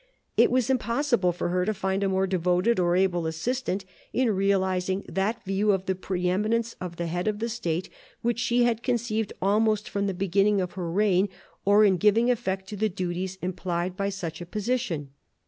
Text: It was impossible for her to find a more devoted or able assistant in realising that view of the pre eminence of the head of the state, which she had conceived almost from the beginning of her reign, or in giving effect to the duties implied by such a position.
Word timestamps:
It 0.35 0.49
was 0.49 0.71
impossible 0.71 1.31
for 1.31 1.49
her 1.49 1.63
to 1.63 1.75
find 1.75 2.03
a 2.03 2.09
more 2.09 2.25
devoted 2.25 2.79
or 2.79 2.95
able 2.95 3.27
assistant 3.27 3.85
in 4.11 4.31
realising 4.31 5.05
that 5.07 5.45
view 5.45 5.73
of 5.73 5.85
the 5.85 5.93
pre 5.93 6.27
eminence 6.27 6.75
of 6.81 6.95
the 6.95 7.05
head 7.05 7.27
of 7.27 7.37
the 7.37 7.47
state, 7.47 7.87
which 8.23 8.39
she 8.39 8.63
had 8.63 8.81
conceived 8.81 9.31
almost 9.43 9.87
from 9.87 10.07
the 10.07 10.15
beginning 10.15 10.59
of 10.59 10.71
her 10.71 10.89
reign, 10.89 11.29
or 11.65 11.85
in 11.85 11.97
giving 11.97 12.31
effect 12.31 12.67
to 12.69 12.75
the 12.75 12.89
duties 12.89 13.37
implied 13.43 13.95
by 13.95 14.09
such 14.09 14.41
a 14.41 14.45
position. 14.47 15.11